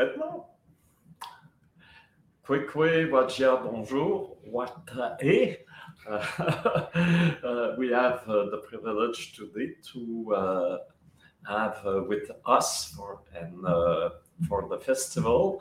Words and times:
Maintenant, 0.00 0.46
Kwekwe, 2.42 3.10
Wajia, 3.10 3.62
bonjour, 3.62 4.34
Watae. 4.50 5.58
Uh, 6.08 6.14
uh, 7.44 7.74
we 7.76 7.90
have 7.90 8.22
uh, 8.26 8.48
the 8.48 8.62
privilege 8.66 9.34
today 9.36 9.74
to 9.92 10.34
uh, 10.34 10.78
have 11.46 11.82
uh, 11.84 12.02
with 12.08 12.30
us 12.46 12.94
for 12.96 13.20
and 13.38 13.66
uh, 13.66 14.08
for 14.48 14.66
the 14.70 14.78
festival. 14.78 15.60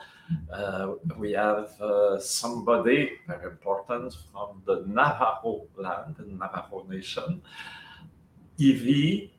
we 1.17 1.33
have 1.33 1.71
somebody 2.21 3.19
very 3.27 3.45
important 3.51 4.15
from 4.31 4.61
the 4.65 4.85
Navajo 4.87 5.67
land, 5.75 6.15
and 6.19 6.39
Navajo 6.39 6.85
Nation, 6.87 7.41
Ivey 8.57 9.33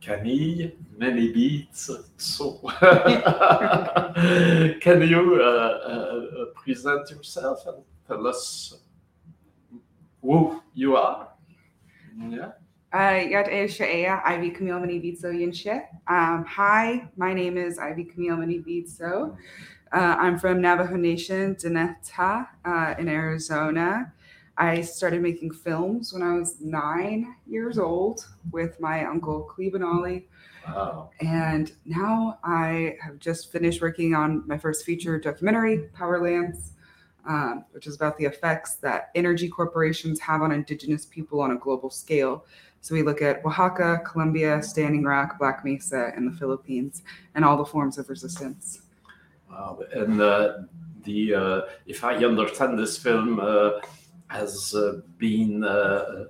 Camille 0.00 0.72
Manybeads. 1.00 1.90
So, 2.18 2.52
can 4.80 5.02
you 5.08 5.40
uh, 5.40 5.44
uh, 5.44 6.44
present 6.54 7.10
yourself 7.10 7.66
and 7.66 7.82
tell 8.06 8.26
us 8.26 8.74
who 10.20 10.62
you 10.74 10.96
are? 10.96 11.28
Yeah. 12.28 12.50
Uh, 12.92 14.20
Ivey 14.26 14.50
Camille. 14.50 14.80
Um, 16.08 16.44
hi, 16.44 17.08
my 17.16 17.32
name 17.32 17.56
is 17.56 17.78
Ivey 17.78 18.04
Camille 18.04 18.36
Manybeads-Tso. 18.36 19.36
Uh, 19.92 20.16
I'm 20.18 20.38
from 20.38 20.60
Navajo 20.60 20.96
Nation, 20.96 21.54
Deneta, 21.54 22.46
uh, 22.64 22.94
in 22.98 23.08
Arizona. 23.08 24.12
I 24.58 24.82
started 24.82 25.22
making 25.22 25.52
films 25.52 26.12
when 26.12 26.22
I 26.22 26.34
was 26.34 26.60
nine 26.60 27.34
years 27.46 27.78
old 27.78 28.26
with 28.52 28.78
my 28.80 29.06
uncle 29.06 29.48
Klee 29.50 29.72
Benally. 29.72 30.24
Wow. 30.66 31.10
And 31.20 31.72
now 31.84 32.38
I 32.44 32.96
have 33.02 33.18
just 33.18 33.50
finished 33.50 33.80
working 33.80 34.14
on 34.14 34.46
my 34.46 34.58
first 34.58 34.84
feature 34.84 35.18
documentary, 35.18 35.88
Powerlands, 35.96 36.70
um, 37.26 37.64
which 37.72 37.86
is 37.86 37.96
about 37.96 38.16
the 38.18 38.24
effects 38.24 38.76
that 38.76 39.10
energy 39.14 39.48
corporations 39.48 40.20
have 40.20 40.42
on 40.42 40.52
indigenous 40.52 41.06
people 41.06 41.40
on 41.40 41.52
a 41.52 41.56
global 41.56 41.90
scale. 41.90 42.44
So 42.82 42.94
we 42.94 43.02
look 43.02 43.20
at 43.20 43.44
Oaxaca, 43.44 44.00
Colombia, 44.10 44.62
Standing 44.62 45.04
Rock, 45.04 45.38
Black 45.38 45.64
Mesa, 45.64 46.12
and 46.16 46.32
the 46.32 46.36
Philippines, 46.36 47.02
and 47.34 47.44
all 47.44 47.56
the 47.56 47.64
forms 47.64 47.98
of 47.98 48.08
resistance. 48.08 48.82
Wow. 49.50 49.80
And 49.92 50.20
uh, 50.20 50.62
the 51.04 51.34
uh, 51.34 51.60
if 51.86 52.04
I 52.04 52.14
understand 52.24 52.78
this 52.78 52.96
film, 52.96 53.38
uh, 53.40 53.80
has 54.30 54.74
uh, 54.74 55.00
been 55.18 55.64
uh, 55.64 56.26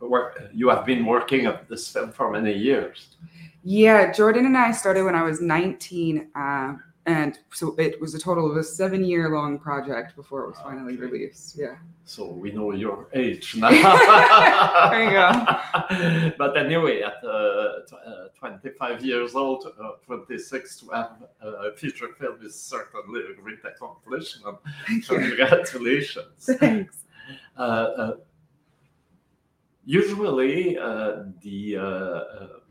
work, 0.00 0.50
you 0.52 0.68
have 0.68 0.84
been 0.84 1.04
working 1.04 1.46
at 1.46 1.68
this 1.68 1.90
film 1.90 2.12
for 2.12 2.30
many 2.30 2.52
years. 2.52 3.16
Yeah, 3.62 4.12
Jordan 4.12 4.46
and 4.46 4.56
I 4.56 4.70
started 4.70 5.04
when 5.04 5.14
I 5.14 5.22
was 5.22 5.40
19. 5.40 6.30
Uh, 6.34 6.74
and 7.06 7.38
so 7.52 7.74
it 7.78 8.00
was 8.00 8.14
a 8.14 8.18
total 8.18 8.50
of 8.50 8.56
a 8.56 8.64
seven 8.64 9.04
year 9.04 9.30
long 9.30 9.60
project 9.60 10.16
before 10.16 10.42
it 10.42 10.48
was 10.48 10.58
finally 10.58 10.94
okay. 10.94 11.02
released. 11.02 11.56
Yeah. 11.56 11.76
So 12.04 12.28
we 12.28 12.50
know 12.50 12.72
your 12.72 13.08
age 13.14 13.54
now. 13.56 13.70
there 14.90 15.04
you 15.04 15.10
go. 15.10 16.32
but 16.38 16.56
anyway, 16.56 17.02
at 17.02 17.22
uh, 17.22 17.28
uh, 17.28 18.28
25 18.38 19.04
years 19.04 19.36
old, 19.36 19.72
uh, 19.80 19.92
26 20.04 20.80
to 20.80 20.88
have 20.90 21.22
a 21.40 21.72
feature 21.76 22.08
film 22.18 22.38
is 22.42 22.60
certainly 22.60 23.20
a 23.30 23.40
great 23.40 23.60
accomplishment. 23.64 24.58
Congratulations. 25.06 26.26
Thanks. 26.58 27.04
Uh, 29.86 29.92
uh, 29.92 30.00
usually, 30.02 30.78
uh, 30.78 31.22
the 31.42 31.76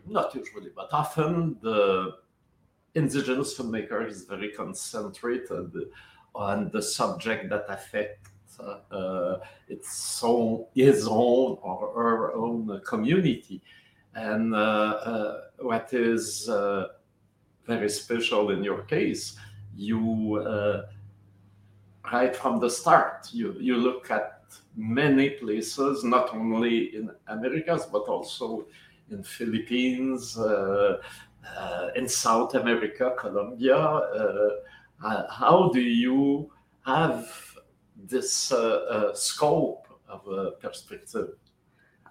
not 0.08 0.36
usually, 0.36 0.70
but 0.76 0.90
often 0.92 1.58
the 1.62 2.14
indigenous 2.94 3.58
filmmaker 3.58 4.08
is 4.08 4.26
very 4.26 4.52
concentrated 4.52 5.72
on 6.34 6.70
the 6.72 6.82
subject 6.82 7.50
that 7.50 7.66
affects 7.70 8.60
uh, 8.60 9.40
its 9.68 10.22
own, 10.24 10.66
his 10.76 11.08
own 11.08 11.58
or 11.62 11.92
her 11.96 12.34
own 12.34 12.82
community. 12.86 13.62
And 14.16 14.54
uh, 14.54 14.58
uh, 14.58 15.42
what 15.60 15.94
is 15.94 16.48
uh, 16.48 16.88
very 17.66 17.90
special 17.90 18.52
in 18.52 18.64
your 18.64 18.84
case, 18.84 19.38
you 19.76 20.38
uh, 20.38 20.86
right 22.14 22.36
from 22.36 22.60
the 22.60 22.70
start, 22.70 23.28
you, 23.34 23.56
you 23.60 23.76
look 23.76 24.10
at 24.12 24.35
many 24.76 25.32
places, 25.32 26.04
not 26.04 26.34
only 26.34 26.96
in 26.96 27.12
Americas, 27.28 27.86
but 27.86 28.04
also 28.04 28.66
in 29.12 29.24
Philippines, 29.24 30.38
uh, 30.38 30.98
uh, 31.58 31.90
in 31.96 32.08
South 32.08 32.56
America, 32.56 33.14
Colombia. 33.18 33.78
Uh, 33.78 34.50
how 35.30 35.70
do 35.74 35.82
you 35.82 36.52
have 36.86 37.28
this 37.98 38.52
scope 39.14 39.88
of 40.08 40.28
a 40.28 40.52
perspective? 40.52 41.30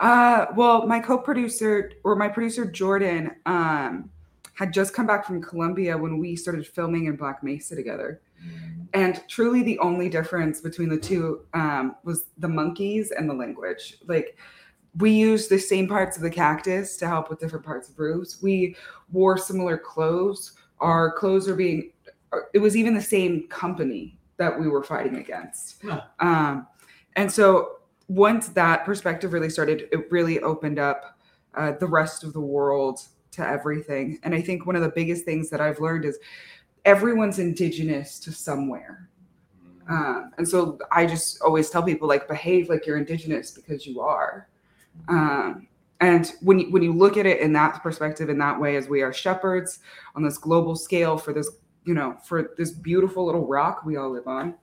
Uh, 0.01 0.47
well, 0.57 0.87
my 0.87 0.99
co-producer 0.99 1.93
or 2.03 2.17
my 2.17 2.29
producer 2.29 2.65
Jordan 2.65 3.31
um, 3.47 4.11
had 4.55 4.73
just 4.73 4.93
come 4.93 5.07
back 5.07 5.25
from 5.25 5.41
Colombia 5.41 5.97
when 5.97 6.19
we 6.19 6.35
started 6.37 6.67
filming 6.67 7.07
in 7.07 7.17
Black 7.17 7.43
Mesa 7.43 7.77
together. 7.77 8.21
Mm. 8.45 8.74
And 8.95 9.23
truly, 9.29 9.63
the 9.63 9.79
only 9.81 10.09
difference 10.09 10.61
between 10.61 10.89
the 10.89 10.97
two 10.97 11.45
um, 11.53 11.97
was 12.05 12.27
the 12.39 12.49
monkeys 12.49 13.11
and 13.11 13.29
the 13.29 13.35
language. 13.35 13.97
Like 14.07 14.39
we 14.99 15.11
used 15.11 15.51
the 15.51 15.59
same 15.59 15.89
parts 15.89 16.17
of 16.17 16.23
the 16.23 16.31
cactus 16.31 16.97
to 16.99 17.09
help 17.09 17.29
with 17.29 17.41
different 17.41 17.65
parts 17.65 17.89
of 17.89 17.99
roofs. 17.99 18.41
We 18.41 18.77
wore 19.11 19.37
similar 19.37 19.77
clothes. 19.77 20.53
Our 20.79 21.13
clothes 21.13 21.49
are 21.49 21.57
being, 21.57 21.91
it 22.53 22.61
was 22.61 22.77
even 22.77 22.95
the 22.95 23.03
same 23.03 23.49
company 23.49 24.17
that 24.37 24.59
we 24.59 24.69
were 24.69 24.83
fighting 24.83 25.17
against. 25.17 25.83
Yeah. 25.83 26.03
Um, 26.21 26.69
and 27.17 27.31
so 27.31 27.79
once 28.09 28.49
that 28.49 28.85
perspective 28.85 29.33
really 29.33 29.51
started, 29.51 29.89
it 29.91 30.11
really 30.13 30.41
opened 30.41 30.79
up 30.79 31.19
uh, 31.55 31.73
the 31.73 31.87
rest 31.87 32.23
of 32.23 32.33
the 32.33 32.41
world 32.41 33.01
to 33.33 33.47
everything. 33.47 34.19
And 34.23 34.35
I 34.35 34.41
think 34.41 34.67
one 34.67 34.77
of 34.77 34.83
the 34.83 34.93
biggest 34.95 35.25
things 35.25 35.51
that 35.51 35.61
I've 35.61 35.81
learned 35.81 36.05
is 36.05 36.19
everyone's 36.85 37.39
indigenous 37.39 38.19
to 38.21 38.33
somewhere. 38.33 39.09
Um, 39.89 40.33
and 40.39 40.49
so 40.49 40.79
I 40.91 41.07
just 41.07 41.41
always 41.43 41.69
tell 41.71 41.83
people 41.83 42.09
like 42.09 42.27
behave 42.29 42.69
like 42.69 42.87
you're 42.87 42.97
indigenous 42.97 43.51
because 43.51 43.87
you 43.87 44.01
are. 44.01 44.49
Um, 45.09 45.69
and 46.01 46.33
when 46.41 46.59
you, 46.59 46.71
when 46.71 46.83
you 46.83 46.93
look 46.93 47.17
at 47.17 47.27
it 47.27 47.41
in 47.41 47.53
that 47.55 47.83
perspective, 47.83 48.29
in 48.29 48.39
that 48.39 48.59
way, 48.59 48.77
as 48.77 48.89
we 48.89 49.03
are 49.03 49.13
shepherds 49.13 49.81
on 50.15 50.23
this 50.23 50.39
global 50.39 50.77
scale 50.77 51.17
for 51.17 51.33
this, 51.33 51.51
you 51.85 51.95
know, 51.95 52.17
for 52.25 52.55
this 52.57 52.71
beautiful 52.71 53.27
little 53.27 53.47
rock 53.47 53.85
we 53.85 53.97
all 53.97 54.11
live 54.11 54.27
on, 54.27 54.55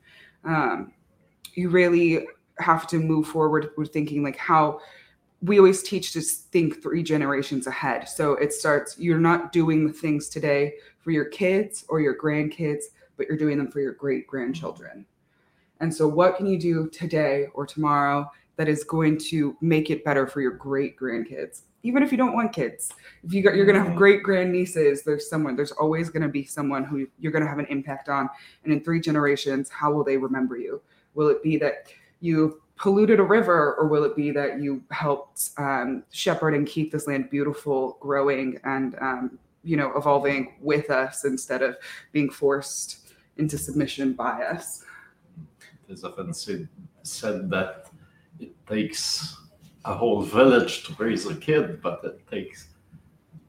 um, 0.43 0.93
you 1.53 1.69
really 1.69 2.27
have 2.59 2.87
to 2.87 2.97
move 2.97 3.27
forward 3.27 3.71
with 3.77 3.91
thinking 3.91 4.23
like 4.23 4.37
how 4.37 4.79
we 5.41 5.57
always 5.57 5.81
teach 5.81 6.13
to 6.13 6.21
think 6.21 6.81
three 6.81 7.01
generations 7.01 7.67
ahead. 7.67 8.07
So 8.07 8.33
it 8.33 8.53
starts, 8.53 8.99
you're 8.99 9.19
not 9.19 9.51
doing 9.51 9.87
the 9.87 9.93
things 9.93 10.29
today 10.29 10.75
for 10.99 11.11
your 11.11 11.25
kids 11.25 11.83
or 11.89 11.99
your 11.99 12.15
grandkids, 12.15 12.83
but 13.17 13.27
you're 13.27 13.37
doing 13.37 13.57
them 13.57 13.71
for 13.71 13.79
your 13.79 13.93
great 13.93 14.27
grandchildren. 14.27 15.05
And 15.79 15.93
so, 15.93 16.07
what 16.07 16.37
can 16.37 16.45
you 16.45 16.59
do 16.59 16.87
today 16.89 17.47
or 17.55 17.65
tomorrow 17.65 18.29
that 18.57 18.69
is 18.69 18.83
going 18.83 19.17
to 19.17 19.57
make 19.61 19.89
it 19.89 20.05
better 20.05 20.27
for 20.27 20.41
your 20.41 20.51
great 20.51 20.95
grandkids 20.95 21.61
even 21.83 22.03
if 22.03 22.11
you 22.11 22.17
don't 22.17 22.33
want 22.33 22.53
kids 22.53 22.91
if 23.23 23.33
you 23.33 23.41
got 23.41 23.55
you're 23.55 23.65
going 23.65 23.77
to 23.77 23.83
have 23.83 23.97
great 23.97 24.23
grandnieces 24.23 25.03
there's 25.03 25.29
someone 25.29 25.55
there's 25.55 25.71
always 25.71 26.09
going 26.09 26.21
to 26.21 26.29
be 26.29 26.45
someone 26.45 26.83
who 26.83 27.07
you're 27.19 27.31
going 27.31 27.43
to 27.43 27.49
have 27.49 27.59
an 27.59 27.65
impact 27.69 28.09
on 28.09 28.29
and 28.63 28.73
in 28.73 28.83
three 28.83 28.99
generations 28.99 29.69
how 29.69 29.91
will 29.91 30.03
they 30.03 30.17
remember 30.17 30.57
you 30.57 30.81
will 31.15 31.29
it 31.29 31.41
be 31.41 31.57
that 31.57 31.87
you 32.19 32.61
polluted 32.81 33.19
a 33.19 33.23
river 33.23 33.75
or 33.75 33.87
will 33.87 34.03
it 34.03 34.15
be 34.15 34.31
that 34.31 34.59
you 34.59 34.83
helped 34.89 35.51
um, 35.57 36.03
shepherd 36.11 36.55
and 36.55 36.65
keep 36.65 36.91
this 36.91 37.05
land 37.05 37.29
beautiful 37.29 37.97
growing 37.99 38.57
and 38.63 38.95
um, 38.99 39.37
you 39.63 39.77
know 39.77 39.95
evolving 39.95 40.55
with 40.59 40.89
us 40.89 41.23
instead 41.23 41.61
of 41.61 41.77
being 42.11 42.29
forced 42.29 43.13
into 43.37 43.55
submission 43.55 44.13
by 44.13 44.41
us? 44.43 44.83
There's 45.87 46.03
often 46.03 46.33
said, 46.33 46.67
said 47.03 47.51
that 47.51 47.91
it 48.39 48.53
takes 48.65 49.37
a 49.85 49.93
whole 49.93 50.21
village 50.23 50.83
to 50.85 50.95
raise 50.97 51.27
a 51.27 51.35
kid, 51.35 51.81
but 51.83 52.01
it 52.03 52.25
takes 52.27 52.69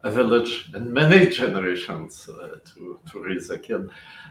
a 0.05 0.11
village 0.11 0.71
and 0.75 0.93
many 0.93 1.27
generations 1.41 2.29
uh, 2.29 2.59
to, 2.65 2.99
to 3.11 3.23
raise 3.23 3.51
a 3.51 3.59
kid. 3.59 3.89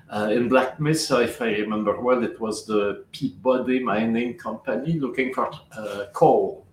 Uh, 0.09 0.29
in 0.31 0.49
Black 0.49 0.79
Mesa, 0.79 1.21
if 1.21 1.41
I 1.41 1.51
remember 1.51 1.99
well, 2.01 2.23
it 2.23 2.39
was 2.39 2.65
the 2.65 3.05
Peabody 3.11 3.79
Mining 3.79 4.37
Company 4.37 4.99
looking 4.99 5.33
for 5.33 5.51
uh, 5.77 6.05
coal. 6.13 6.65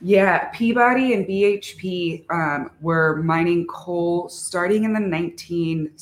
Yeah, 0.00 0.48
Peabody 0.50 1.14
and 1.14 1.26
BHP 1.26 2.24
um, 2.30 2.70
were 2.80 3.16
mining 3.22 3.66
coal 3.66 4.28
starting 4.28 4.84
in 4.84 4.92
the 4.92 5.00
19 5.00 5.92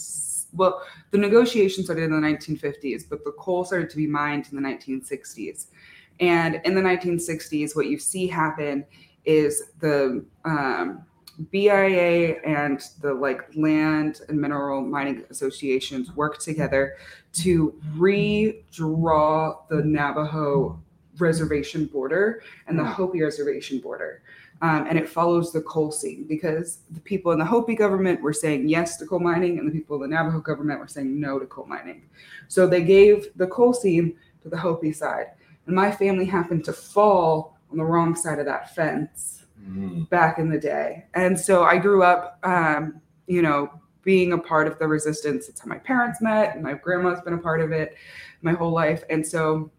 well, 0.56 0.82
the 1.10 1.18
negotiations 1.18 1.86
started 1.86 2.04
in 2.04 2.10
the 2.10 2.26
1950s, 2.26 3.04
but 3.08 3.24
the 3.24 3.32
coal 3.32 3.64
started 3.64 3.90
to 3.90 3.96
be 3.96 4.06
mined 4.06 4.48
in 4.50 4.60
the 4.60 4.66
1960s. 4.66 5.66
And 6.20 6.60
in 6.64 6.74
the 6.74 6.80
1960s, 6.80 7.76
what 7.76 7.86
you 7.86 7.98
see 7.98 8.26
happen 8.26 8.84
is 9.24 9.70
the 9.80 10.24
um, 10.44 11.04
BIA 11.50 12.40
and 12.42 12.80
the 13.00 13.12
like 13.12 13.48
land 13.54 14.20
and 14.28 14.40
mineral 14.40 14.80
mining 14.80 15.24
associations 15.30 16.14
work 16.16 16.38
together 16.38 16.96
to 17.34 17.74
redraw 17.96 19.68
the 19.68 19.82
Navajo 19.82 20.80
reservation 21.18 21.86
border 21.86 22.42
and 22.66 22.78
the. 22.78 22.84
Hopi 22.84 23.22
reservation 23.22 23.78
border. 23.78 24.22
Um, 24.62 24.86
and 24.88 24.98
it 24.98 25.08
follows 25.08 25.52
the 25.52 25.60
coal 25.62 25.92
seam 25.92 26.24
because 26.26 26.78
the 26.90 27.00
people 27.00 27.32
in 27.32 27.38
the 27.38 27.44
Hopi 27.44 27.74
government 27.74 28.22
were 28.22 28.32
saying 28.32 28.68
yes 28.68 28.96
to 28.96 29.06
coal 29.06 29.20
mining, 29.20 29.58
and 29.58 29.68
the 29.68 29.72
people 29.72 30.02
in 30.02 30.10
the 30.10 30.16
Navajo 30.16 30.40
government 30.40 30.80
were 30.80 30.88
saying 30.88 31.20
no 31.20 31.38
to 31.38 31.44
coal 31.44 31.66
mining. 31.66 32.08
So 32.48 32.66
they 32.66 32.82
gave 32.82 33.28
the 33.36 33.46
coal 33.48 33.74
seam 33.74 34.14
to 34.42 34.48
the 34.48 34.56
Hopi 34.56 34.92
side. 34.92 35.26
And 35.66 35.74
my 35.74 35.90
family 35.90 36.24
happened 36.24 36.64
to 36.64 36.72
fall 36.72 37.58
on 37.70 37.76
the 37.76 37.84
wrong 37.84 38.14
side 38.16 38.38
of 38.38 38.46
that 38.46 38.74
fence 38.74 39.44
Mm. 39.66 40.08
back 40.10 40.38
in 40.38 40.48
the 40.48 40.58
day. 40.58 41.06
And 41.14 41.38
so 41.38 41.64
I 41.64 41.78
grew 41.78 42.04
up, 42.04 42.38
um, 42.44 43.00
you 43.26 43.42
know, 43.42 43.68
being 44.04 44.32
a 44.32 44.38
part 44.38 44.68
of 44.68 44.78
the 44.78 44.86
resistance. 44.86 45.48
It's 45.48 45.60
how 45.60 45.66
my 45.66 45.78
parents 45.78 46.22
met, 46.22 46.54
and 46.54 46.62
my 46.62 46.74
grandma's 46.74 47.20
been 47.22 47.34
a 47.34 47.38
part 47.38 47.60
of 47.60 47.72
it 47.72 47.96
my 48.42 48.52
whole 48.52 48.70
life. 48.70 49.02
And 49.10 49.26
so 49.26 49.72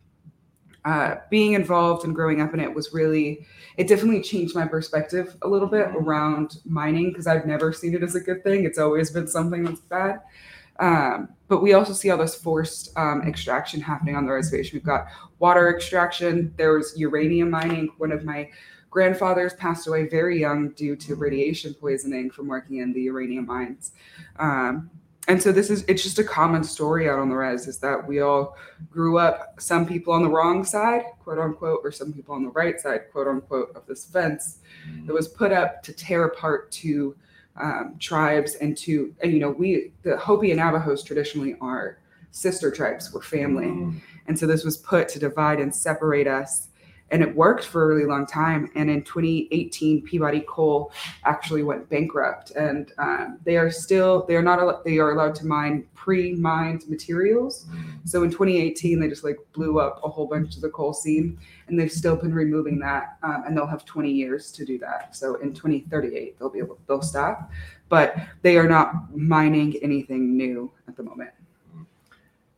uh, 0.83 1.15
being 1.29 1.53
involved 1.53 2.03
and 2.03 2.13
growing 2.13 2.41
up 2.41 2.53
in 2.53 2.59
it 2.59 2.73
was 2.73 2.93
really, 2.93 3.45
it 3.77 3.87
definitely 3.87 4.21
changed 4.21 4.55
my 4.55 4.67
perspective 4.67 5.37
a 5.43 5.47
little 5.47 5.69
bit 5.69 5.87
around 5.95 6.57
mining 6.65 7.11
because 7.11 7.25
I've 7.25 7.45
never 7.45 7.71
seen 7.71 7.95
it 7.95 8.03
as 8.03 8.15
a 8.15 8.19
good 8.19 8.43
thing. 8.43 8.65
It's 8.65 8.77
always 8.77 9.09
been 9.09 9.27
something 9.27 9.63
that's 9.63 9.79
bad. 9.79 10.19
Um, 10.79 11.29
but 11.47 11.61
we 11.61 11.73
also 11.73 11.93
see 11.93 12.09
all 12.09 12.17
this 12.17 12.35
forced 12.35 12.95
um, 12.97 13.21
extraction 13.21 13.79
happening 13.79 14.15
on 14.15 14.25
the 14.25 14.33
reservation. 14.33 14.75
We've 14.75 14.83
got 14.83 15.07
water 15.39 15.73
extraction. 15.73 16.53
There 16.57 16.73
was 16.73 16.93
uranium 16.97 17.49
mining. 17.49 17.89
One 17.97 18.11
of 18.11 18.25
my 18.25 18.49
grandfathers 18.89 19.53
passed 19.53 19.87
away 19.87 20.07
very 20.07 20.39
young 20.39 20.69
due 20.69 20.95
to 20.95 21.15
radiation 21.15 21.73
poisoning 21.73 22.29
from 22.29 22.47
working 22.47 22.77
in 22.77 22.93
the 22.93 23.01
uranium 23.01 23.45
mines. 23.45 23.91
Um, 24.39 24.89
and 25.27 25.43
so 25.43 25.51
this 25.51 25.69
is 25.69 25.83
it's 25.89 26.03
just 26.03 26.19
a 26.19 26.23
common 26.23 26.63
story 26.63 27.09
out 27.09 27.19
on 27.19 27.27
the 27.29 27.35
res 27.35 27.67
is 27.67 27.79
that 27.79 28.07
we 28.07 28.21
all 28.21 28.55
grew 28.89 29.17
up 29.17 29.59
some 29.59 29.85
people 29.85 30.13
on 30.13 30.23
the 30.23 30.29
wrong 30.29 30.63
side 30.63 31.03
quote 31.21 31.37
unquote 31.37 31.81
or 31.83 31.91
some 31.91 32.13
people 32.13 32.33
on 32.33 32.43
the 32.43 32.49
right 32.51 32.79
side 32.79 33.01
quote 33.11 33.27
unquote 33.27 33.75
of 33.75 33.85
this 33.87 34.05
fence 34.05 34.59
that 35.05 35.13
was 35.13 35.27
put 35.27 35.51
up 35.51 35.83
to 35.83 35.91
tear 35.91 36.23
apart 36.25 36.71
two 36.71 37.13
um, 37.57 37.95
tribes 37.99 38.55
and 38.55 38.77
to 38.77 39.13
and 39.21 39.33
you 39.33 39.39
know 39.39 39.49
we 39.51 39.91
the 40.03 40.15
hopi 40.15 40.51
and 40.51 40.59
navajos 40.59 41.03
traditionally 41.03 41.57
are 41.59 41.97
sister 42.31 42.71
tribes 42.71 43.13
we're 43.13 43.21
family 43.21 43.65
Mm. 43.67 43.99
and 44.27 44.39
so 44.39 44.47
this 44.47 44.63
was 44.63 44.77
put 44.77 45.09
to 45.09 45.19
divide 45.19 45.59
and 45.59 45.75
separate 45.75 46.27
us. 46.27 46.69
And 47.12 47.24
it 47.24 47.36
worked 47.36 47.63
for 47.65 47.83
a 47.83 47.88
really 47.88 48.07
long 48.07 48.25
time. 48.25 48.69
And 48.75 48.89
in 48.89 49.01
2018, 49.04 50.01
Peabody 50.01 50.44
Coal 50.48 50.92
actually 51.24 51.63
went 51.63 51.89
bankrupt, 51.89 52.51
and 52.51 52.92
um, 52.98 53.39
they 53.44 53.57
are 53.57 53.71
still 53.71 54.25
they 54.25 54.36
are 54.36 54.42
not 54.42 54.59
al- 54.59 54.81
they 54.83 54.98
are 54.98 55.12
allowed 55.12 55.36
to 55.36 55.45
mine 55.45 55.86
pre-mined 55.95 56.88
materials. 56.89 57.65
So 58.06 58.24
in 58.24 58.31
2018, 58.31 59.00
they 59.00 59.09
just 59.09 59.24
like 59.24 59.38
blew 59.54 59.80
up 59.80 60.00
a 60.04 60.09
whole 60.09 60.25
bunch 60.25 60.56
of 60.56 60.62
the 60.62 60.69
coal 60.69 60.94
seam, 60.94 61.38
and 61.68 61.80
they've 61.80 61.92
still 61.92 62.15
been 62.15 62.33
removing 62.33 62.80
that, 62.80 63.18
um, 63.24 63.44
and 63.45 63.56
they'll 63.56 63.68
have 63.68 63.86
20 63.86 64.12
years 64.12 64.51
to 64.54 64.65
do 64.65 64.77
that. 64.80 65.15
So 65.15 65.36
in 65.36 65.54
2038, 65.54 66.39
they'll 66.39 66.50
be 66.50 66.59
able 66.59 66.77
they'll 66.88 67.01
stop, 67.01 67.51
but 67.89 68.15
they 68.42 68.57
are 68.57 68.68
not 68.68 69.15
mining 69.15 69.75
anything 69.81 70.38
new 70.38 70.71
at 70.88 70.95
the 70.95 71.04
moment. 71.04 71.31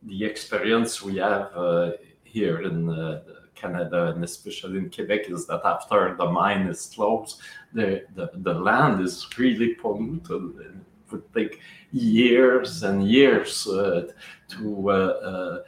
the 0.02 0.24
experience 0.24 1.02
we 1.02 1.16
have 1.18 1.50
uh, 1.54 1.92
here 2.24 2.62
in 2.62 2.88
uh, 2.88 3.22
Canada 3.60 4.06
and 4.06 4.24
especially 4.24 4.78
in 4.78 4.90
Quebec 4.90 5.30
is 5.30 5.46
that 5.46 5.60
after 5.64 6.14
the 6.16 6.26
mine 6.26 6.66
is 6.66 6.90
closed, 6.94 7.40
the, 7.72 8.04
the, 8.14 8.30
the 8.34 8.54
land 8.54 9.00
is 9.00 9.26
really 9.38 9.74
polluted. 9.74 10.60
It 10.60 11.12
would 11.12 11.34
take 11.34 11.60
years 11.92 12.82
and 12.82 13.08
years 13.08 13.66
uh, 13.66 14.12
to 14.48 14.90
uh, 14.90 14.92
uh, 14.92 15.62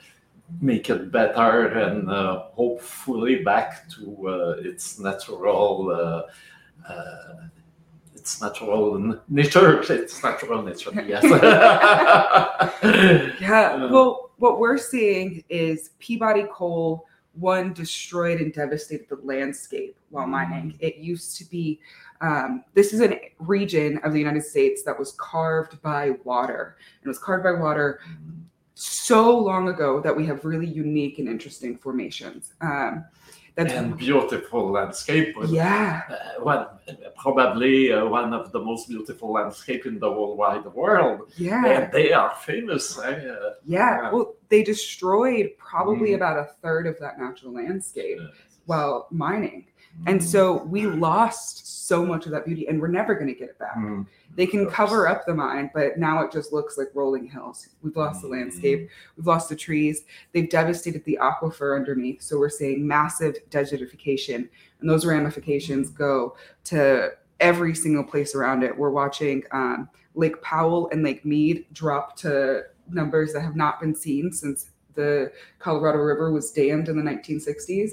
make 0.61 0.91
it 0.91 1.11
better 1.11 1.67
and 1.67 2.11
uh, 2.11 2.45
hopefully 2.55 3.43
back 3.43 3.89
to 3.91 4.29
uh, 4.29 4.57
its 4.61 4.99
natural. 4.99 5.91
Uh, 5.91 6.91
uh, 6.91 7.47
its 8.15 8.41
natural 8.41 9.19
nature. 9.29 9.83
Its 9.93 10.23
natural 10.23 10.63
nature. 10.63 10.93
Yes. 11.07 11.25
Yeah. 13.41 13.91
Well, 13.91 14.31
what 14.39 14.61
we're 14.61 14.79
seeing 14.79 15.43
is 15.49 15.91
Peabody 15.99 16.47
Coal 16.53 17.05
one 17.35 17.73
destroyed 17.73 18.41
and 18.41 18.53
devastated 18.53 19.09
the 19.09 19.19
landscape 19.23 19.97
while 20.11 20.27
mining. 20.27 20.77
It 20.81 20.97
used 20.97 21.39
to 21.39 21.45
be. 21.45 21.81
Um, 22.21 22.65
this 22.75 22.93
is 22.93 23.01
a 23.01 23.33
region 23.41 23.99
of 24.05 24.13
the 24.13 24.19
United 24.19 24.45
States 24.45 24.85
that 24.85 24.97
was 24.97 25.13
carved 25.13 25.83
by 25.83 26.13
water. 26.25 26.77
It 27.03 27.09
was 27.09 27.19
carved 27.19 27.43
by 27.43 27.53
water 27.53 28.01
so 28.75 29.37
long 29.39 29.69
ago 29.69 30.01
that 30.01 30.17
we 30.17 30.27
have 30.27 30.45
really 30.45 30.67
unique 30.67 31.19
and 31.19 31.29
interesting 31.29 31.77
formations. 31.77 32.55
Um, 32.61 33.05
that's 33.55 33.73
and 33.73 33.97
beautiful 33.99 34.71
landscape. 34.71 35.35
yeah. 35.49 36.03
uh, 36.09 36.43
one, 36.43 36.67
probably 37.17 37.93
uh, 37.93 38.05
one 38.07 38.33
of 38.33 38.51
the 38.53 38.59
most 38.61 38.89
beautiful 38.89 39.33
landscape 39.33 39.87
in 39.87 39.99
the 39.99 40.11
whole 40.11 40.37
wide 40.37 40.65
world. 40.75 41.31
Yeah. 41.37 41.65
And 41.67 41.93
they 41.93 42.13
are 42.13 42.35
famous. 42.35 42.99
eh, 42.99 43.03
uh, 43.03 43.11
Yeah. 43.65 44.03
Yeah. 44.03 44.13
Well, 44.13 44.35
they 44.49 44.63
destroyed 44.63 45.51
probably 45.59 46.11
Mhm. 46.11 46.17
about 46.17 46.37
a 46.39 46.47
third 46.63 46.87
of 46.87 46.99
that 47.01 47.19
natural 47.19 47.53
landscape 47.53 48.19
uh, 48.21 48.29
while 48.67 49.07
mining. 49.11 49.67
And 50.07 50.23
so 50.23 50.65
we 50.65 50.87
lost 50.87 51.87
so 51.89 52.05
much 52.05 52.27
of 52.27 52.33
that 52.33 52.45
beauty 52.47 52.67
and 52.69 52.81
we're 52.81 52.89
never 52.89 53.15
going 53.15 53.27
to 53.29 53.35
get 53.35 53.51
it 53.51 53.59
back. 53.59 53.77
Mm, 53.77 54.07
They 54.35 54.47
can 54.47 54.69
cover 54.71 55.07
up 55.07 55.27
the 55.27 55.35
mine, 55.35 55.71
but 55.75 55.99
now 55.99 56.23
it 56.23 56.33
just 56.33 56.53
looks 56.53 56.79
like 56.79 56.89
rolling 56.95 57.27
hills. 57.29 57.69
We've 57.83 57.95
lost 57.97 58.23
the 58.23 58.29
Mm. 58.29 58.33
landscape, 58.33 58.89
we've 59.17 59.27
lost 59.27 59.49
the 59.51 59.57
trees, 59.57 60.05
they've 60.33 60.49
devastated 60.49 61.05
the 61.05 61.19
aquifer 61.21 61.77
underneath. 61.77 62.23
So 62.23 62.39
we're 62.39 62.49
seeing 62.49 62.87
massive 62.87 63.37
desertification, 63.51 64.49
and 64.81 64.89
those 64.89 65.05
ramifications 65.05 65.91
go 65.91 66.35
to 66.65 67.11
every 67.41 67.75
single 67.75 68.05
place 68.05 68.35
around 68.35 68.63
it. 68.63 68.77
We're 68.77 68.91
watching 68.91 69.43
um, 69.53 69.89
Lake 70.15 70.41
Powell 70.43 70.89
and 70.93 71.03
Lake 71.03 71.25
Mead 71.25 71.67
drop 71.73 72.17
to 72.19 72.63
numbers 72.91 73.33
that 73.35 73.41
have 73.41 73.57
not 73.57 73.81
been 73.81 73.95
seen 73.95 74.33
since 74.33 74.71
the 74.95 75.33
Colorado 75.59 75.99
River 75.99 76.31
was 76.33 76.51
dammed 76.53 76.89
in 76.89 76.97
the 76.97 77.03
1960s. 77.03 77.93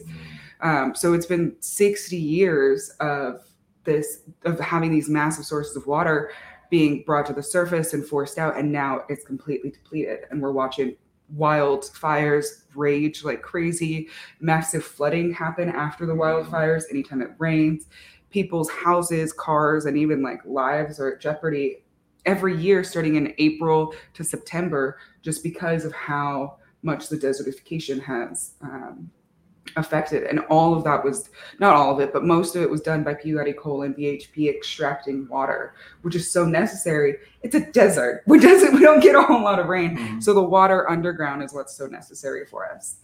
Um, 0.61 0.93
so 0.95 1.13
it's 1.13 1.25
been 1.25 1.55
60 1.59 2.17
years 2.17 2.89
of 2.99 3.41
this 3.85 4.21
of 4.45 4.59
having 4.59 4.91
these 4.91 5.09
massive 5.09 5.45
sources 5.45 5.75
of 5.75 5.87
water 5.87 6.31
being 6.69 7.03
brought 7.03 7.25
to 7.25 7.33
the 7.33 7.41
surface 7.41 7.93
and 7.93 8.05
forced 8.05 8.37
out, 8.37 8.57
and 8.57 8.71
now 8.71 9.01
it's 9.09 9.25
completely 9.25 9.71
depleted. 9.71 10.19
And 10.29 10.41
we're 10.41 10.51
watching 10.51 10.95
wildfires 11.35 12.63
rage 12.75 13.23
like 13.23 13.41
crazy, 13.41 14.09
massive 14.39 14.83
flooding 14.83 15.33
happen 15.33 15.69
after 15.69 16.05
the 16.05 16.13
wildfires 16.13 16.83
anytime 16.89 17.21
it 17.21 17.31
rains. 17.37 17.87
People's 18.29 18.69
houses, 18.69 19.33
cars, 19.33 19.85
and 19.85 19.97
even 19.97 20.21
like 20.21 20.39
lives 20.45 20.99
are 20.99 21.13
at 21.13 21.21
jeopardy 21.21 21.83
every 22.25 22.55
year 22.55 22.83
starting 22.83 23.15
in 23.15 23.33
April 23.37 23.93
to 24.13 24.23
September 24.23 24.97
just 25.21 25.41
because 25.41 25.85
of 25.85 25.93
how 25.93 26.57
much 26.83 27.09
the 27.09 27.17
desertification 27.17 28.01
has 28.01 28.53
um, 28.61 29.09
affected. 29.75 30.23
And 30.23 30.39
all 30.49 30.73
of 30.73 30.83
that 30.83 31.03
was 31.03 31.29
not 31.59 31.75
all 31.75 31.93
of 31.93 31.99
it, 31.99 32.13
but 32.13 32.23
most 32.23 32.55
of 32.55 32.61
it 32.61 32.69
was 32.69 32.81
done 32.81 33.03
by 33.03 33.13
Peabody 33.13 33.53
Coal 33.53 33.83
and 33.83 33.95
BHP 33.95 34.49
extracting 34.49 35.27
water, 35.27 35.73
which 36.01 36.15
is 36.15 36.29
so 36.29 36.45
necessary. 36.45 37.17
It's 37.43 37.55
a 37.55 37.71
desert. 37.71 38.23
We 38.27 38.39
doesn't 38.39 38.73
we 38.73 38.81
don't 38.81 39.01
get 39.01 39.15
a 39.15 39.21
whole 39.21 39.43
lot 39.43 39.59
of 39.59 39.67
rain. 39.67 39.97
Mhm. 39.97 40.23
So 40.23 40.33
the 40.33 40.41
water 40.41 40.89
underground 40.89 41.43
is 41.43 41.53
what's 41.53 41.75
so 41.75 41.87
necessary 41.87 42.45
for 42.45 42.71
us. 42.71 42.97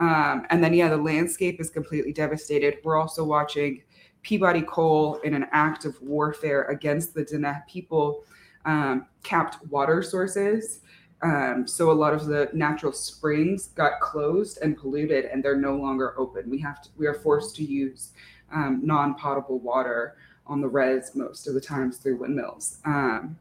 Um, 0.00 0.46
and 0.50 0.62
then 0.62 0.74
yeah, 0.74 0.88
the 0.88 0.96
landscape 0.96 1.60
is 1.60 1.70
completely 1.70 2.12
devastated. 2.12 2.78
We're 2.82 2.96
also 2.98 3.24
watching 3.24 3.82
Peabody 4.22 4.62
Coal 4.62 5.16
in 5.24 5.34
an 5.34 5.46
act 5.52 5.84
of 5.84 6.00
warfare 6.00 6.64
against 6.64 7.14
the 7.14 7.24
Diné 7.24 7.66
people 7.66 8.24
um, 8.64 9.06
capped 9.22 9.64
water 9.66 10.02
sources. 10.02 10.80
Um, 11.22 11.66
so 11.68 11.90
a 11.90 11.92
lot 11.92 12.14
of 12.14 12.26
the 12.26 12.50
natural 12.52 12.92
springs 12.92 13.68
got 13.68 14.00
closed 14.00 14.58
and 14.60 14.76
polluted, 14.76 15.26
and 15.26 15.42
they're 15.42 15.56
no 15.56 15.76
longer 15.76 16.18
open. 16.18 16.50
We 16.50 16.58
have 16.60 16.82
to, 16.82 16.88
we 16.96 17.06
are 17.06 17.14
forced 17.14 17.54
to 17.56 17.64
use 17.64 18.10
um, 18.52 18.80
non-potable 18.82 19.60
water 19.60 20.16
on 20.46 20.60
the 20.60 20.68
res 20.68 21.12
most 21.14 21.46
of 21.46 21.54
the 21.54 21.60
times 21.60 21.98
through 21.98 22.16
windmills. 22.16 22.78
Um, 22.84 23.38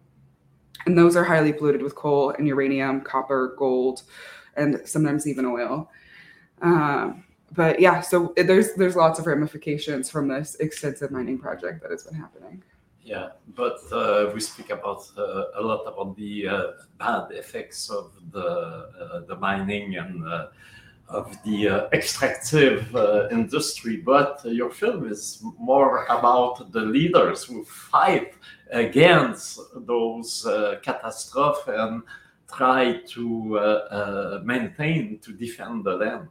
and 0.85 0.97
those 0.97 1.15
are 1.15 1.23
highly 1.23 1.53
polluted 1.53 1.81
with 1.81 1.95
coal 1.95 2.31
and 2.31 2.47
uranium, 2.47 3.01
copper, 3.01 3.55
gold, 3.57 4.03
and 4.55 4.81
sometimes 4.85 5.27
even 5.27 5.45
oil. 5.45 5.89
Um, 6.61 7.23
but 7.53 7.79
yeah, 7.79 8.01
so 8.01 8.33
there's 8.37 8.73
there's 8.73 8.95
lots 8.95 9.19
of 9.19 9.25
ramifications 9.25 10.09
from 10.09 10.27
this 10.27 10.55
extensive 10.59 11.11
mining 11.11 11.37
project 11.37 11.81
that 11.81 11.91
has 11.91 12.03
been 12.03 12.15
happening. 12.15 12.63
Yeah, 13.03 13.29
but 13.55 13.79
uh, 13.91 14.29
we 14.33 14.39
speak 14.39 14.69
about 14.69 15.09
uh, 15.17 15.45
a 15.55 15.61
lot 15.61 15.83
about 15.87 16.15
the 16.15 16.47
uh, 16.47 16.63
bad 16.99 17.31
effects 17.31 17.89
of 17.89 18.11
the 18.31 18.39
uh, 18.45 19.21
the 19.27 19.35
mining 19.35 19.97
and 19.97 20.23
uh, 20.27 20.47
of 21.09 21.35
the 21.43 21.67
uh, 21.67 21.89
extractive 21.93 22.95
uh, 22.95 23.27
industry, 23.31 23.97
but 23.97 24.39
your 24.45 24.69
film 24.69 25.11
is 25.11 25.43
more 25.59 26.05
about 26.05 26.71
the 26.71 26.81
leaders 26.81 27.43
who 27.43 27.63
fight 27.65 28.33
against 28.71 29.59
those 29.75 30.45
uh, 30.45 30.75
catastrophes 30.81 31.73
and 31.75 32.03
try 32.55 33.01
to 33.07 33.57
uh, 33.57 33.61
uh, 33.61 34.41
maintain 34.43 35.19
to 35.19 35.33
defend 35.33 35.83
the 35.83 35.95
land. 35.95 36.27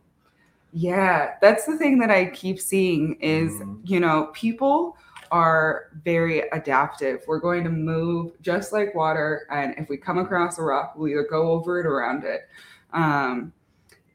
Yeah, 0.73 1.35
that's 1.43 1.67
the 1.67 1.77
thing 1.77 1.99
that 1.99 2.11
I 2.11 2.27
keep 2.27 2.61
seeing 2.61 3.17
is, 3.21 3.53
Mhm. 3.61 3.81
you 3.85 3.99
know, 4.00 4.31
people 4.33 4.97
are 5.30 5.87
very 6.04 6.40
adaptive. 6.50 7.22
We're 7.26 7.40
going 7.40 7.64
to 7.64 7.70
move 7.70 8.32
just 8.42 8.72
like 8.72 8.94
water, 8.94 9.46
and 9.50 9.75
if 9.78 9.88
we 9.88 9.96
come 9.96 10.18
across 10.18 10.58
a 10.58 10.62
rock, 10.62 10.94
we'll 10.96 11.08
either 11.08 11.26
go 11.28 11.50
over 11.52 11.80
it 11.80 11.87
or 11.87 11.99
around 11.99 12.25
it. 12.25 12.49
Um, 12.92 13.52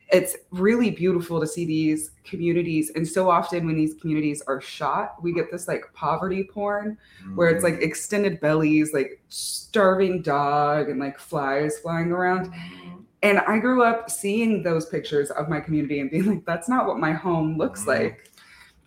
it's 0.09 0.35
really 0.51 0.91
beautiful 0.91 1.39
to 1.39 1.47
see 1.47 1.65
these 1.65 2.11
communities, 2.23 2.91
and 2.95 3.07
so 3.07 3.29
often 3.29 3.65
when 3.65 3.75
these 3.75 3.95
communities 3.95 4.41
are 4.47 4.61
shot, 4.61 5.21
we 5.23 5.33
get 5.33 5.51
this 5.51 5.67
like 5.67 5.85
poverty 5.93 6.43
porn 6.43 6.97
where 7.33 7.49
it's 7.49 7.63
like 7.63 7.75
extended 7.81 8.39
bellies, 8.39 8.93
like 8.93 9.19
starving 9.29 10.21
dog, 10.21 10.89
and 10.89 10.99
like 10.99 11.17
flies 11.17 11.79
flying 11.79 12.11
around. 12.11 12.53
Mhm. 12.53 13.03
And 13.23 13.39
I 13.39 13.57
grew 13.57 13.81
up 13.81 14.11
seeing 14.11 14.61
those 14.61 14.85
pictures 14.85 15.31
of 15.31 15.49
my 15.49 15.59
community 15.59 15.99
and 15.99 16.11
being 16.11 16.25
like, 16.27 16.45
that's 16.45 16.69
not 16.69 16.85
what 16.85 16.99
my 16.99 17.11
home 17.11 17.57
looks 17.57 17.83
Mhm. 17.83 17.87
like. 17.87 18.29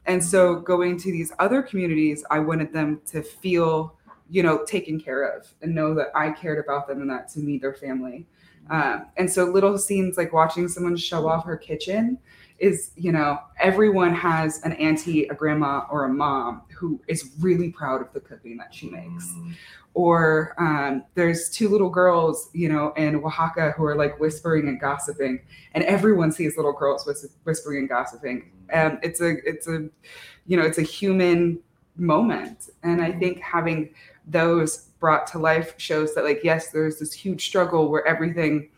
And 0.08 0.24
so 0.24 0.56
going 0.56 0.98
to 1.00 1.12
these 1.12 1.32
other 1.38 1.62
communities, 1.62 2.24
I 2.30 2.38
wanted 2.38 2.72
them 2.72 3.02
to 3.08 3.22
feel, 3.22 3.94
you 4.30 4.42
know, 4.42 4.64
taken 4.64 4.98
care 4.98 5.22
of 5.24 5.46
and 5.60 5.74
know 5.74 5.94
that 5.94 6.08
I 6.14 6.30
cared 6.30 6.64
about 6.64 6.88
them 6.88 7.02
and 7.02 7.10
that 7.10 7.28
to 7.32 7.40
me, 7.40 7.58
their 7.58 7.74
family. 7.74 8.26
Um, 8.70 9.06
and 9.18 9.30
so 9.30 9.44
little 9.44 9.78
scenes 9.78 10.16
like 10.16 10.32
watching 10.32 10.66
someone 10.66 10.96
show 10.96 11.28
off 11.28 11.44
her 11.44 11.56
kitchen 11.56 12.18
is, 12.58 12.90
you 12.96 13.12
know, 13.12 13.38
everyone 13.60 14.14
has 14.14 14.62
an 14.62 14.72
auntie, 14.74 15.24
a 15.28 15.34
grandma, 15.34 15.84
or 15.90 16.04
a 16.04 16.08
mom 16.08 16.62
who 16.76 17.00
is 17.06 17.30
really 17.40 17.70
proud 17.70 18.00
of 18.00 18.12
the 18.12 18.20
cooking 18.20 18.56
that 18.56 18.74
she 18.74 18.90
makes 18.90 19.32
Mhm. 19.32 19.54
or 19.94 20.54
um, 20.58 21.02
there's 21.14 21.48
two 21.50 21.68
little 21.68 21.88
girls, 21.90 22.50
you 22.52 22.68
know, 22.68 22.92
in 22.96 23.16
Oaxaca 23.16 23.72
who 23.76 23.84
are 23.84 23.96
like 23.96 24.20
whispering 24.20 24.68
and 24.68 24.80
gossiping, 24.80 25.40
and 25.74 25.82
everyone 25.84 26.30
sees 26.30 26.56
little 26.56 26.72
girls 26.72 27.04
whis- 27.06 27.34
whispering 27.44 27.78
and 27.80 27.88
gossiping. 27.88 28.50
And 28.70 28.98
it's 29.02 29.20
a, 29.20 29.36
it's 29.48 29.66
a, 29.66 29.88
you 30.46 30.56
know, 30.56 30.62
it's 30.62 30.78
a 30.78 30.82
human 30.82 31.58
moment, 31.96 32.70
and 32.82 33.00
I 33.02 33.10
think 33.12 33.40
having 33.40 33.90
those 34.26 34.88
brought 35.00 35.26
to 35.28 35.38
life 35.38 35.74
shows 35.78 36.14
that, 36.14 36.22
like, 36.24 36.40
yes, 36.44 36.70
there's 36.70 36.98
this 36.98 37.12
huge 37.12 37.46
struggle 37.46 37.88
where 37.88 38.06
everything 38.06 38.68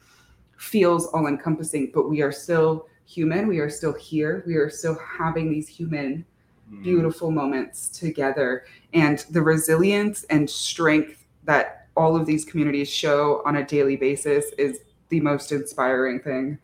feels 0.57 1.07
all 1.09 1.27
encompassing, 1.27 1.91
but 1.93 2.09
we 2.09 2.23
are 2.23 2.33
still 2.33 2.87
human. 3.11 3.49
We 3.49 3.59
are 3.59 3.71
still 3.71 3.93
here. 3.93 4.45
We 4.47 4.55
are 4.55 4.71
still 4.71 4.97
having 5.19 5.51
these 5.51 5.69
human 5.69 6.25
Mhm. 6.71 6.83
beautiful 6.85 7.31
moments 7.33 7.89
together 7.89 8.65
and 8.95 9.19
the 9.31 9.43
resilience 9.43 10.25
and 10.31 10.49
strength 10.49 11.27
that 11.45 11.89
all 11.97 12.15
of 12.15 12.25
these 12.25 12.45
communities 12.45 12.89
show 12.89 13.43
on 13.45 13.57
a 13.57 13.67
daily 13.67 13.97
basis 13.97 14.45
is 14.57 14.81
the 15.09 15.21
most 15.21 15.51
inspiring 15.51 16.21
thing 16.21 16.59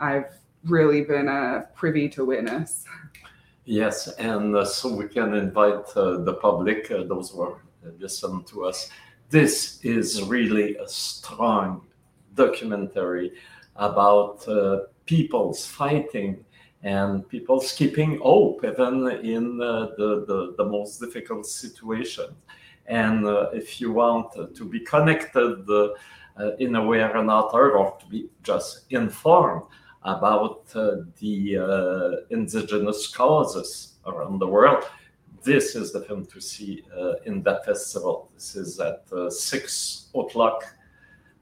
I've 0.00 0.32
really 0.64 1.02
been 1.02 1.28
uh, 1.28 1.66
privy 1.74 2.08
to 2.08 2.24
witness. 2.24 2.84
Yes, 3.64 4.08
and 4.18 4.56
uh, 4.56 4.64
so 4.64 4.92
we 4.92 5.06
can 5.06 5.34
invite 5.34 5.86
uh, 5.96 6.18
the 6.18 6.34
public, 6.34 6.90
uh, 6.90 7.04
those 7.04 7.30
who 7.30 7.42
are 7.42 7.52
uh, 7.86 7.90
listen 8.00 8.42
to 8.44 8.64
us. 8.64 8.90
This 9.30 9.78
is 9.84 10.22
really 10.24 10.76
a 10.76 10.88
strong 10.88 11.82
documentary 12.34 13.32
about 13.76 14.46
uh, 14.48 14.80
people's 15.06 15.66
fighting 15.66 16.44
and 16.82 17.28
people's 17.28 17.72
keeping 17.72 18.18
hope 18.18 18.64
even 18.64 19.08
in 19.22 19.60
uh, 19.60 19.90
the, 19.96 20.24
the, 20.26 20.54
the 20.58 20.64
most 20.64 21.00
difficult 21.00 21.46
situations. 21.46 22.34
And 22.86 23.24
uh, 23.24 23.50
if 23.52 23.80
you 23.80 23.92
want 23.92 24.32
to 24.56 24.64
be 24.64 24.80
connected 24.80 25.64
uh, 25.70 26.56
in 26.58 26.74
a 26.74 26.84
way 26.84 27.00
or 27.00 27.16
another, 27.16 27.76
or 27.76 27.96
to 28.00 28.06
be 28.06 28.28
just 28.42 28.86
informed 28.90 29.62
about 30.02 30.66
the 31.20 32.26
indigenous 32.30 33.06
causes 33.06 33.98
around 34.04 34.40
the 34.40 34.46
world, 34.48 34.84
this 35.42 35.74
is 35.74 35.92
the 35.92 36.00
film 36.00 36.24
to 36.26 36.40
see 36.40 36.84
uh, 36.96 37.14
in 37.24 37.42
that 37.42 37.64
festival. 37.64 38.30
This 38.34 38.56
is 38.56 38.80
at 38.80 39.04
uh, 39.12 39.28
six 39.30 40.06
o'clock 40.14 40.64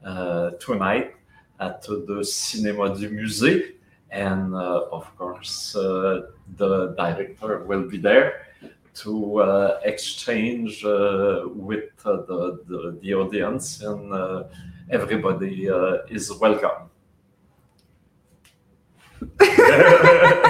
uh, 0.03 0.51
tonight 0.51 1.13
at 1.61 1.83
the 1.83 2.23
Cinéma 2.23 2.89
du 2.89 3.09
Musée. 3.09 3.77
And 4.09 4.53
uh, 4.53 4.87
of 4.91 5.15
course, 5.17 5.75
uh, 5.75 6.23
the 6.57 6.93
director 6.97 7.63
will 7.63 7.87
be 7.87 7.97
there 7.97 8.47
to 8.93 9.39
uh, 9.39 9.79
exchange 9.83 10.83
uh, 10.83 11.43
with 11.47 11.91
uh, 12.05 12.17
the, 12.27 12.59
the, 12.67 12.99
the 13.01 13.13
audience, 13.13 13.81
and 13.81 14.13
uh, 14.13 14.43
everybody 14.89 15.69
is 16.09 16.33
welcome. 16.33 16.89